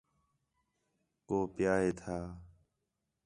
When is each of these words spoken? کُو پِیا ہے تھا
کُو 1.27 1.37
پِیا 1.53 1.73
ہے 1.81 1.91
تھا 1.99 2.17